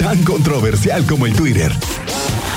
[0.00, 1.70] tan controversial como el Twitter.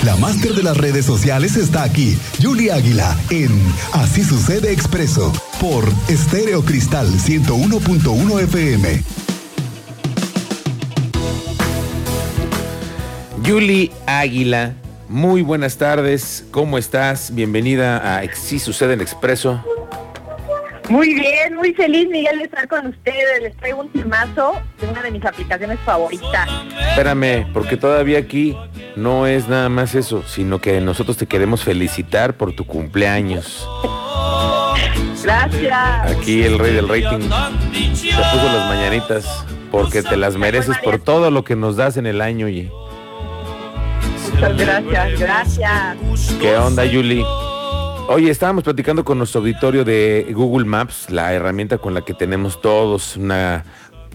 [0.06, 3.52] La máster de las redes sociales está aquí, Julie Águila, en
[3.92, 9.04] Así sucede expreso, por Estéreo Cristal 101.1 FM.
[13.46, 14.76] Julie Águila,
[15.10, 17.36] muy buenas tardes, ¿cómo estás?
[17.36, 19.62] Bienvenida a Así sucede en expreso.
[20.90, 23.42] Muy bien, muy feliz Miguel de estar con ustedes.
[23.42, 26.48] Les traigo un temazo de una de mis aplicaciones favoritas.
[26.90, 28.58] Espérame, porque todavía aquí
[28.96, 33.68] no es nada más eso, sino que nosotros te queremos felicitar por tu cumpleaños.
[35.24, 36.18] Gracias.
[36.18, 37.30] Aquí el rey del rating
[37.72, 42.06] te puso las mañanitas porque te las mereces por todo lo que nos das en
[42.06, 42.50] el año.
[42.50, 42.70] Y...
[44.34, 45.98] Muchas gracias, gracias.
[46.40, 47.24] ¿Qué onda, Yuli?
[48.10, 52.60] Oye, estábamos platicando con nuestro auditorio de Google Maps, la herramienta con la que tenemos
[52.62, 53.64] todos una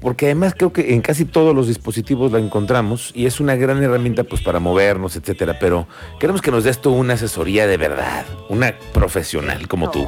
[0.01, 3.83] porque además creo que en casi todos los dispositivos la encontramos y es una gran
[3.83, 5.89] herramienta pues para movernos, etcétera, pero
[6.21, 10.07] queremos que nos des tú una asesoría de verdad, una profesional como tú.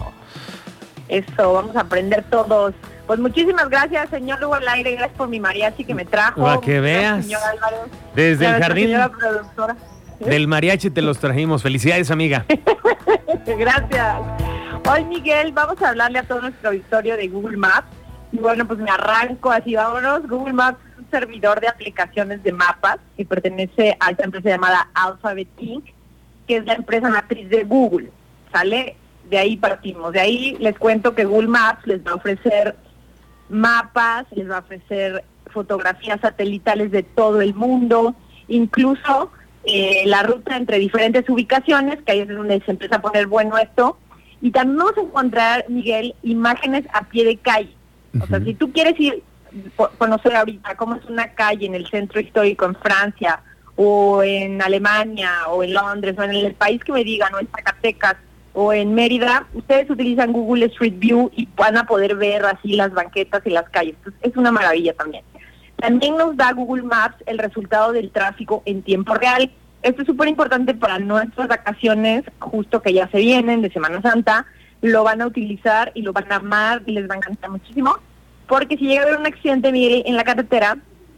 [1.08, 2.72] Eso, vamos a aprender todos.
[3.06, 6.42] Pues muchísimas gracias, señor Lugo Aire, gracias por mi mariachi que me trajo.
[6.42, 7.26] Para que veas.
[8.14, 8.92] Desde el jardín
[10.20, 11.62] del mariachi te los trajimos.
[11.62, 12.46] Felicidades, amiga.
[13.58, 14.16] gracias.
[14.88, 17.88] Hoy, Miguel, vamos a hablarle a todo nuestro auditorio de Google Maps
[18.32, 20.26] y bueno, pues me arranco así, vámonos.
[20.28, 24.88] Google Maps es un servidor de aplicaciones de mapas que pertenece a esta empresa llamada
[24.94, 25.86] Alphabet Inc.,
[26.46, 28.10] que es la empresa matriz de Google.
[28.52, 28.96] ¿Sale?
[29.28, 30.12] De ahí partimos.
[30.12, 32.76] De ahí les cuento que Google Maps les va a ofrecer
[33.48, 38.14] mapas, les va a ofrecer fotografías satelitales de todo el mundo,
[38.48, 39.30] incluso
[39.64, 43.58] eh, la ruta entre diferentes ubicaciones, que ahí es donde se empieza a poner bueno
[43.58, 43.98] esto.
[44.40, 47.74] Y también vamos a encontrar, Miguel, imágenes a pie de calle.
[48.20, 49.22] O sea, si tú quieres ir,
[49.98, 53.40] conocer ahorita cómo es una calle en el centro histórico en Francia,
[53.76, 57.48] o en Alemania, o en Londres, o en el país que me digan, o en
[57.48, 58.16] Zacatecas,
[58.52, 62.92] o en Mérida, ustedes utilizan Google Street View y van a poder ver así las
[62.92, 63.94] banquetas y las calles.
[64.22, 65.24] es una maravilla también.
[65.80, 69.50] También nos da Google Maps el resultado del tráfico en tiempo real.
[69.82, 74.46] Esto es súper importante para nuestras vacaciones, justo que ya se vienen de Semana Santa,
[74.82, 77.96] lo van a utilizar y lo van a amar y les va a encantar muchísimo.
[78.46, 80.76] Porque si llega a haber un accidente, mire, en la carretera,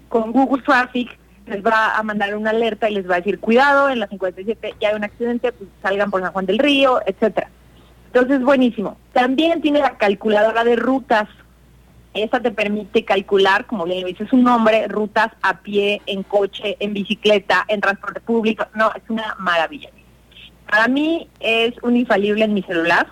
[0.09, 3.91] con Google Traffic les va a mandar una alerta y les va a decir, cuidado,
[3.91, 7.51] en la 57 ya hay un accidente, pues salgan por San Juan del Río, etcétera.
[8.07, 8.97] Entonces, buenísimo.
[9.13, 11.29] También tiene la calculadora de rutas.
[12.15, 16.77] Esta te permite calcular, como bien lo dice su nombre, rutas a pie, en coche,
[16.79, 18.67] en bicicleta, en transporte público.
[18.75, 19.91] No, es una maravilla.
[20.71, 23.07] Para mí es un infalible en mi celular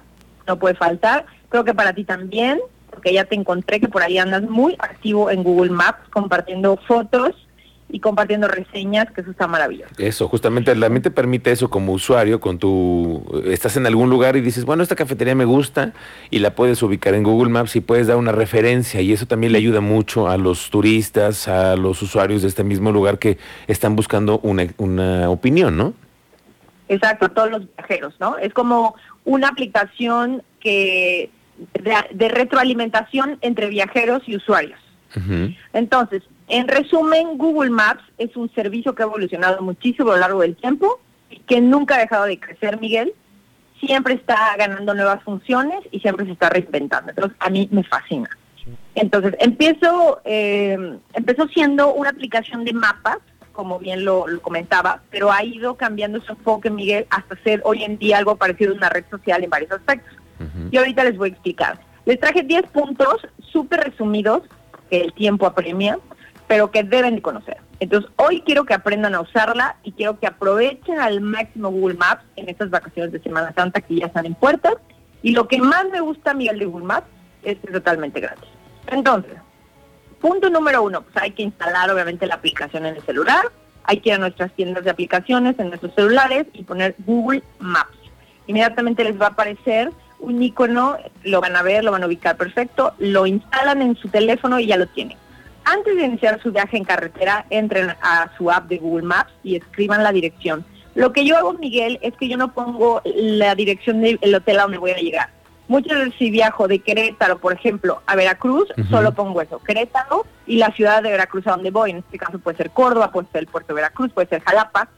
[0.50, 1.26] no puede faltar.
[1.48, 2.60] Creo que para ti también,
[2.90, 7.34] porque ya te encontré que por ahí andas muy activo en Google Maps compartiendo fotos
[7.92, 9.92] y compartiendo reseñas, que eso está maravilloso.
[9.98, 14.40] Eso, justamente la mente permite eso como usuario, con tu estás en algún lugar y
[14.40, 15.92] dices, bueno, esta cafetería me gusta
[16.30, 19.52] y la puedes ubicar en Google Maps y puedes dar una referencia y eso también
[19.52, 23.96] le ayuda mucho a los turistas, a los usuarios de este mismo lugar que están
[23.96, 25.94] buscando una, una opinión, ¿no?
[26.88, 28.36] Exacto, a todos los viajeros, ¿no?
[28.38, 31.30] Es como una aplicación que
[32.12, 34.78] de, retroalimentación entre viajeros y usuarios.
[35.72, 40.40] Entonces, en resumen, Google Maps es un servicio que ha evolucionado muchísimo a lo largo
[40.42, 41.00] del tiempo
[41.30, 43.14] y que nunca ha dejado de crecer, Miguel.
[43.78, 47.10] Siempre está ganando nuevas funciones y siempre se está reinventando.
[47.10, 48.28] Entonces, a mí me fascina.
[48.94, 53.18] Entonces, empiezo, eh, empezó siendo una aplicación de mapas
[53.52, 57.98] como bien lo, comentaba, pero ha ido cambiando su enfoque, Miguel, hasta ser hoy en
[57.98, 60.14] día algo parecido a una red social en varios aspectos.
[60.70, 61.78] Y ahorita les voy a explicar.
[62.06, 64.42] Les traje 10 puntos súper resumidos,
[64.88, 65.98] que el tiempo apremia,
[66.50, 67.58] pero que deben de conocer.
[67.78, 72.24] Entonces, hoy quiero que aprendan a usarla y quiero que aprovechen al máximo Google Maps
[72.34, 74.74] en estas vacaciones de Semana Santa que ya están en puertas.
[75.22, 77.06] Y lo que más me gusta, Miguel, de Google Maps
[77.44, 78.48] es que es totalmente gratis.
[78.88, 79.34] Entonces,
[80.20, 83.44] Punto número uno, pues hay que instalar obviamente la aplicación en el celular,
[83.84, 87.96] hay que ir a nuestras tiendas de aplicaciones en nuestros celulares y poner Google Maps.
[88.48, 92.36] Inmediatamente les va a aparecer un icono, lo van a ver, lo van a ubicar
[92.36, 95.16] perfecto, lo instalan en su teléfono y ya lo tienen.
[95.70, 99.54] Antes de iniciar su viaje en carretera, entren a su app de Google Maps y
[99.54, 100.64] escriban la dirección.
[100.96, 104.62] Lo que yo hago, Miguel, es que yo no pongo la dirección del hotel a
[104.62, 105.30] donde voy a llegar
[105.68, 110.56] Muchas veces si viajo de Querétaro, por ejemplo, a Veracruz, solo pongo eso, Querétaro y
[110.56, 111.92] la ciudad de Veracruz a donde voy.
[111.92, 114.88] En este caso puede ser Córdoba, puede ser el puerto de Veracruz, puede ser Jalapa.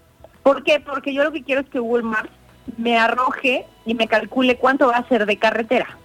[0.42, 0.80] ¿Por qué?
[0.80, 2.30] Porque yo lo que quiero es que Google Maps
[2.78, 5.98] me arroje y me calcule cuánto va a ser de carretera.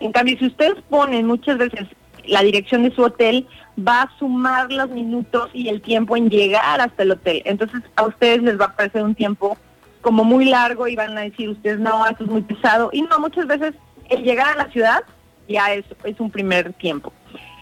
[0.00, 1.88] En cambio, si ustedes ponen muchas veces
[2.26, 3.46] la dirección de su hotel,
[3.86, 7.42] va a sumar los minutos y el tiempo en llegar hasta el hotel.
[7.44, 9.56] Entonces a ustedes les va a parecer un tiempo
[10.00, 12.90] como muy largo y van a decir ustedes, no, esto es muy pesado.
[12.92, 13.74] Y no, muchas veces
[14.08, 15.02] el llegar a la ciudad
[15.48, 15.84] ya es,
[16.18, 17.12] un primer tiempo.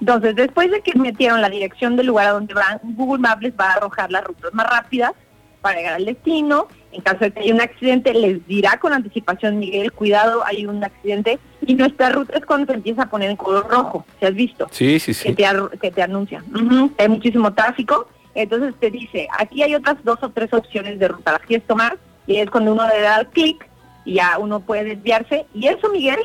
[0.00, 3.52] Entonces, después de que metieron la dirección del lugar a donde van, Google Maps les
[3.58, 5.12] va a arrojar las rutas más rápidas
[5.60, 6.68] para llegar al destino.
[6.93, 10.82] En caso de que haya un accidente, les dirá con anticipación, Miguel, cuidado, hay un
[10.82, 11.38] accidente.
[11.67, 14.67] Y nuestra ruta es cuando se empieza a poner en color rojo, ¿se has visto?
[14.70, 15.35] Sí, sí, sí.
[15.35, 16.43] Que te, que te anuncia.
[16.99, 18.08] Hay muchísimo tráfico.
[18.35, 21.99] Entonces te dice, aquí hay otras dos o tres opciones de ruta, las quieres tomar,
[22.26, 23.69] y es cuando uno le da clic
[24.05, 25.46] y ya uno puede desviarse.
[25.55, 26.20] Y eso, Miguel,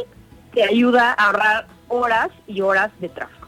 [0.54, 3.48] te ayuda a ahorrar horas y horas de tráfico.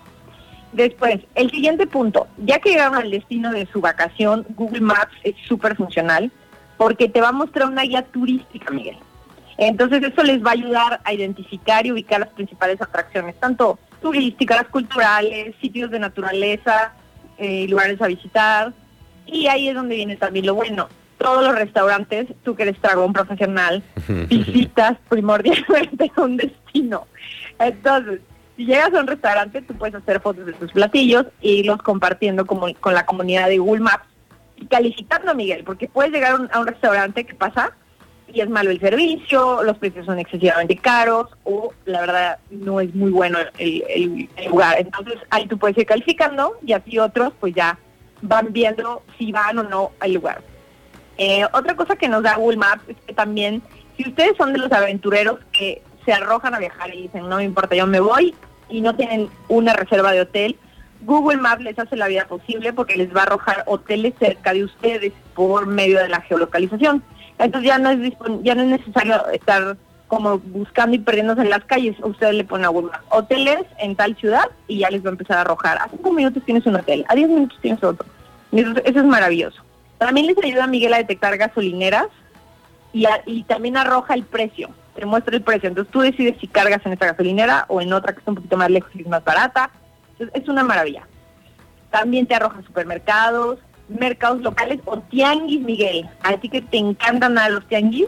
[0.74, 5.36] Después, el siguiente punto, ya que llegaron al destino de su vacación, Google Maps es
[5.48, 6.32] súper funcional
[6.78, 8.98] porque te va a mostrar una guía turística, Miguel.
[9.58, 14.66] Entonces eso les va a ayudar a identificar y ubicar las principales atracciones, tanto turísticas,
[14.68, 16.94] culturales, sitios de naturaleza,
[17.38, 18.74] eh, lugares a visitar.
[19.26, 20.90] Y ahí es donde viene también lo bueno.
[21.18, 23.82] Todos los restaurantes, tú que eres dragón profesional,
[24.28, 27.08] visitas primordialmente un destino.
[27.58, 28.20] Entonces,
[28.58, 32.46] si llegas a un restaurante, tú puedes hacer fotos de tus platillos e irlos compartiendo
[32.46, 34.06] como, con la comunidad de Google Maps
[34.70, 37.72] calificando, Miguel, porque puedes llegar a un, restaurante que pasa
[38.28, 42.94] y es malo el servicio, los precios son excesivamente caros o la verdad no es
[42.96, 44.78] muy bueno el, lugar.
[44.80, 47.78] Entonces ahí tú puedes ir calificando y así otros pues ya
[48.22, 50.42] van viendo si van o no al lugar.
[51.18, 53.62] Eh, otra cosa que nos da Google Maps es que también,
[53.96, 57.44] si ustedes son de los aventureros que se arrojan a viajar y dicen, no me
[57.44, 58.36] importa, yo me voy
[58.70, 60.58] y no tienen una reserva de hotel,
[61.02, 64.64] Google Maps les hace la vida posible porque les va a arrojar hoteles cerca de
[64.64, 67.04] ustedes por medio de la geolocalización.
[67.38, 68.14] Entonces ya no es
[68.44, 69.78] ya no es necesario estar
[70.08, 71.96] como buscando y perdiéndose en las calles.
[72.02, 75.38] Ustedes le ponen a Google hoteles en tal ciudad y ya les va a empezar
[75.38, 75.78] a arrojar.
[75.78, 78.08] A cinco minutos tienes un hotel, a diez minutos tienes otro.
[78.52, 79.62] eso, es maravilloso.
[79.98, 82.08] También les ayuda a Miguel a detectar gasolineras
[82.94, 85.70] y, y también arroja el precio te muestra el precio.
[85.70, 88.58] Entonces tú decides si cargas en esta gasolinera o en otra que está un poquito
[88.58, 89.70] más lejos y es más barata.
[90.20, 91.08] Entonces, es una maravilla.
[91.92, 96.10] También te arroja supermercados, mercados locales o tianguis, Miguel.
[96.24, 98.08] A ti que te encantan a los tianguis.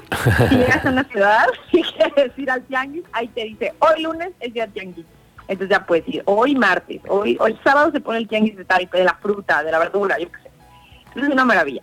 [0.50, 4.31] Si llegas a una ciudad y quieres ir al tianguis, ahí te dice, hoy lunes
[4.39, 5.06] es día tianguis.
[5.48, 8.89] Entonces ya puedes ir, hoy martes, hoy, hoy sábado se pone el tianguis de tal,
[8.92, 10.51] de la fruta, de la verdura, yo qué sé.
[11.07, 11.81] Entonces es una maravilla.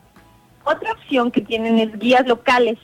[0.64, 2.78] Otra opción que tienen es guías locales.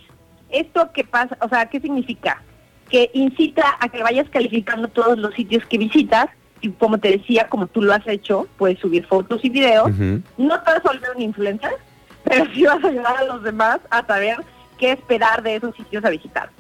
[0.49, 1.37] ¿Esto qué pasa?
[1.41, 2.43] O sea, ¿qué significa?
[2.89, 6.29] Que incita a que vayas calificando todos los sitios que visitas
[6.61, 9.91] y como te decía, como tú lo has hecho, puedes subir fotos y videos.
[10.37, 11.73] No te vas a volver un influencer,
[12.25, 14.37] pero sí vas a ayudar a los demás a saber
[14.79, 16.51] qué esperar de esos sitios a visitar.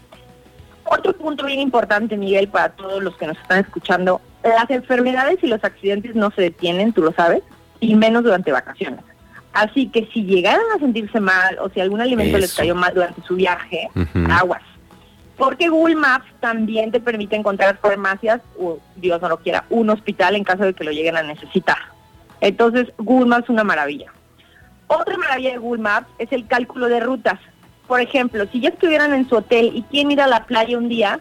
[0.84, 5.46] Otro punto bien importante, Miguel, para todos los que nos están escuchando, las enfermedades y
[5.46, 7.42] los accidentes no se detienen, tú lo sabes,
[7.78, 9.00] y menos durante vacaciones.
[9.52, 13.22] Así que si llegaran a sentirse mal o si algún alimento les cayó mal durante
[13.22, 13.88] su viaje,
[14.30, 14.62] aguas.
[15.40, 20.36] Porque Google Maps también te permite encontrar farmacias o, Dios no lo quiera, un hospital
[20.36, 21.78] en caso de que lo lleguen a necesitar.
[22.42, 24.12] Entonces, Google Maps es una maravilla.
[24.86, 27.40] Otra maravilla de Google Maps es el cálculo de rutas.
[27.86, 30.90] Por ejemplo, si ya estuvieran en su hotel y quieren ir a la playa un
[30.90, 31.20] día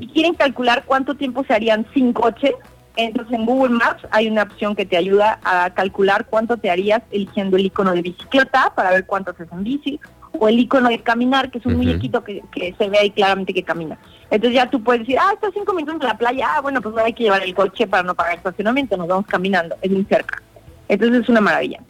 [0.00, 2.54] y quieren calcular cuánto tiempo se harían sin coche,
[2.96, 7.02] entonces en Google Maps hay una opción que te ayuda a calcular cuánto te harías
[7.10, 10.00] eligiendo el icono de bicicleta para ver cuánto haces en bici
[10.32, 12.42] o el icono de caminar, que es un muñequito que,
[12.76, 13.98] se ve ahí claramente que camina.
[14.30, 16.94] Entonces ya tú puedes decir, ah, está cinco minutos en la playa, ah, bueno, pues
[16.94, 20.04] no hay que llevar el coche para no pagar estacionamiento, nos vamos caminando, es muy
[20.04, 20.42] cerca.
[20.88, 21.80] Entonces es una maravilla.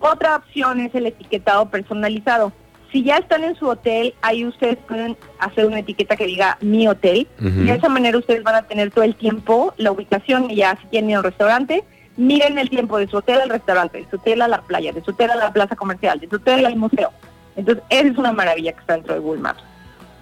[0.00, 2.52] Otra opción es el etiquetado personalizado.
[2.90, 6.88] Si ya están en su hotel, ahí ustedes pueden hacer una etiqueta que diga mi
[6.88, 7.28] hotel.
[7.38, 10.76] Y de esa manera ustedes van a tener todo el tiempo la ubicación y ya
[10.90, 11.84] si ir al restaurante,
[12.16, 15.04] miren el tiempo de su hotel al restaurante, de su hotel a la playa, de
[15.04, 17.12] su hotel a la plaza comercial, de su hotel al museo.
[17.56, 19.62] Entonces, esa es una maravilla que está dentro de Google Maps.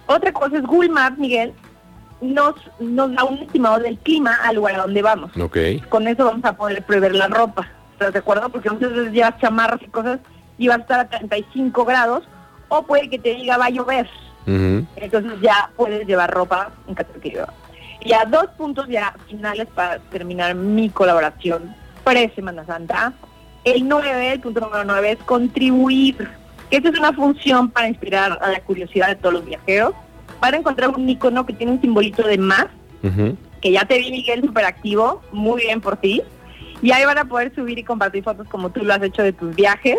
[0.07, 1.53] Otra cosa es Google Maps, Miguel,
[2.21, 5.35] nos, nos da un estimado del clima al lugar a donde vamos.
[5.37, 5.79] Okay.
[5.81, 7.67] Con eso vamos a poder prever la ropa.
[7.93, 8.49] ¿Estás de acuerdo?
[8.49, 10.19] Porque muchas veces llevas chamarras y cosas
[10.57, 12.23] y va a estar a 35 grados
[12.67, 14.07] o puede que te diga va a llover.
[14.45, 17.53] Entonces ya puedes llevar ropa en caso de que llueva.
[18.01, 23.13] Y a dos puntos ya finales para terminar mi colaboración pre-Semana Santa.
[23.63, 26.29] El 9, el punto número 9 es contribuir.
[26.71, 29.93] Esta es una función para inspirar a la curiosidad de todos los viajeros.
[30.39, 32.67] Para encontrar un icono que tiene un simbolito de más,
[33.61, 36.21] que ya te vi Miguel súper activo, muy bien por ti.
[36.81, 39.33] Y ahí van a poder subir y compartir fotos como tú lo has hecho de
[39.33, 39.97] tus viajes,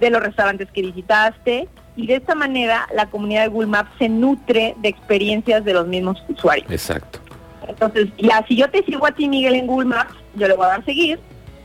[0.00, 4.08] de los restaurantes que visitaste, y de esta manera la comunidad de Google Maps se
[4.08, 6.70] nutre de experiencias de los mismos usuarios.
[6.70, 7.20] Exacto.
[7.66, 10.66] Entonces, ya si yo te sigo a ti, Miguel, en Google Maps, yo le voy
[10.66, 11.18] a dar seguir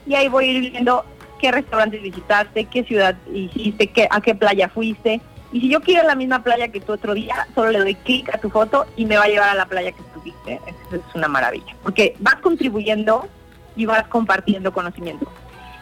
[0.06, 1.06] y ahí voy a ir viendo
[1.42, 5.20] qué restaurantes visitaste, qué ciudad hiciste, qué, a qué playa fuiste.
[5.52, 8.34] Y si yo quiero la misma playa que tú otro día, solo le doy clic
[8.34, 10.62] a tu foto y me va a llevar a la playa que estuviste.
[10.68, 13.28] Eso es una maravilla, porque vas contribuyendo
[13.76, 15.28] y vas compartiendo conocimiento.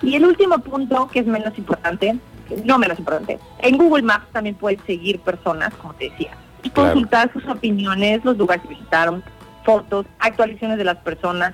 [0.01, 2.16] Y el último punto, que es menos importante,
[2.63, 6.32] no menos importante, en Google Maps también puedes seguir personas, como te decía,
[6.63, 9.24] y consultar sus opiniones, los lugares que visitaron,
[9.66, 11.54] fotos, actualizaciones de las personas,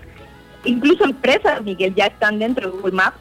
[0.64, 3.18] incluso empresas, Miguel, ya están dentro de Google Maps,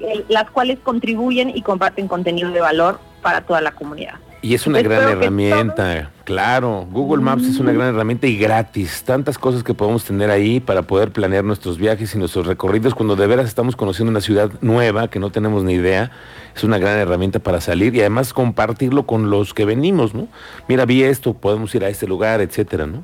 [0.00, 4.14] eh, las cuales contribuyen y comparten contenido de valor para toda la comunidad.
[4.42, 6.86] Y es una gran herramienta, claro.
[6.92, 9.02] Google Maps es una gran herramienta y gratis.
[9.02, 13.16] Tantas cosas que podemos tener ahí para poder planear nuestros viajes y nuestros recorridos cuando
[13.16, 16.12] de veras estamos conociendo una ciudad nueva que no tenemos ni idea.
[16.54, 20.28] Es una gran herramienta para salir y además compartirlo con los que venimos, ¿no?
[20.68, 23.02] Mira, vi esto, podemos ir a este lugar, etcétera, ¿no?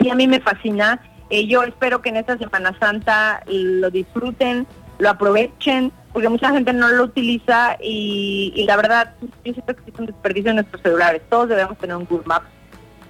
[0.00, 1.00] Sí, a mí me fascina.
[1.30, 4.66] Eh, yo espero que en esta Semana Santa lo disfruten,
[4.98, 9.98] lo aprovechen porque mucha gente no lo utiliza y, la verdad, yo siento que es
[9.98, 11.22] un desperdicio en nuestros celulares.
[11.28, 12.46] Todos debemos tener un Google Maps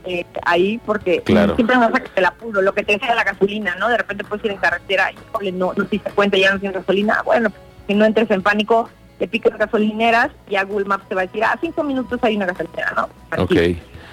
[0.04, 3.88] eh, ahí porque siempre nos saca el apuro, lo que te decía la gasolina, ¿no?
[3.88, 5.10] De repente puedes ir en carretera
[5.40, 7.22] y no, no te diste cuenta, ya no tienes gasolina.
[7.24, 7.50] Bueno,
[7.86, 11.26] que no entres en pánico, te picas gasolineras y a Google Maps te va a
[11.26, 13.42] decir, a ah, cinco minutos hay una gasolinera, ¿no?
[13.42, 13.52] Ok.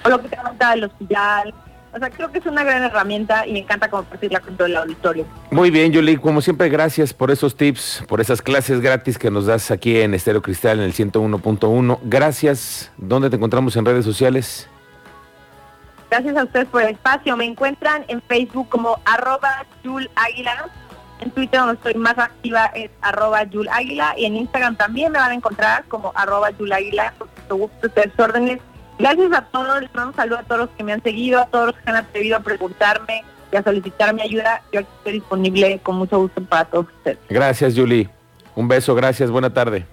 [0.05, 1.53] O lo que te va del hospital,
[1.91, 4.77] o sea, creo que es una gran herramienta y me encanta compartirla con todo el
[4.77, 5.25] auditorio.
[5.51, 9.47] Muy bien, Yuli, como siempre, gracias por esos tips, por esas clases gratis que nos
[9.47, 11.99] das aquí en Estéreo Cristal en el 101.1.
[12.03, 12.91] Gracias.
[12.97, 14.69] ¿Dónde te encontramos en redes sociales?
[16.11, 17.35] Gracias a ustedes por el espacio.
[17.37, 20.69] Me encuentran en Facebook como arroba Yul Águila.
[21.19, 24.13] En Twitter donde estoy más activa es arroba Yul Águila.
[24.17, 27.13] Y en Instagram también me van a encontrar como arroba Yul Águila.
[27.47, 28.59] Por gusto, ustedes órdenes
[28.99, 31.45] Gracias a todos, les mando un saludo a todos los que me han seguido, a
[31.45, 34.61] todos los que han atrevido a preguntarme y a solicitar mi ayuda.
[34.73, 37.17] Yo estoy disponible con mucho gusto para todos ustedes.
[37.29, 38.09] Gracias, Julie.
[38.55, 39.85] Un beso, gracias, buena tarde.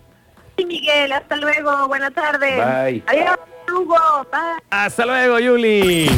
[0.57, 2.57] Sí, Miguel, hasta luego, buena tarde.
[2.57, 3.05] Bye.
[3.07, 3.39] Adiós,
[3.73, 3.97] Hugo.
[4.33, 4.63] Bye.
[4.71, 6.11] Hasta luego, Julie.